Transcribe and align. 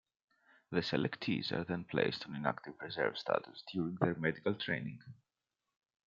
The 0.71 0.79
selectees 0.79 1.51
are 1.51 1.63
then 1.63 1.83
placed 1.83 2.25
on 2.25 2.33
inactive 2.35 2.73
reserve 2.81 3.19
status 3.19 3.61
during 3.71 3.97
their 4.01 4.15
medical 4.15 4.55
training. 4.55 5.03